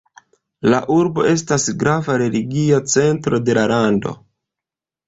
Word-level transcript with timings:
La 0.73 0.79
urbo 0.95 1.25
estas 1.33 1.67
grava 1.83 2.17
religia 2.25 2.83
centro 2.97 3.45
de 3.51 3.61
la 3.61 3.69
lando. 3.75 4.21